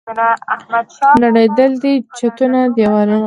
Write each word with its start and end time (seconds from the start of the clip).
نړېدلي 1.21 1.77
دي 1.83 1.93
چتونه، 2.17 2.59
دیوالونه 2.75 3.17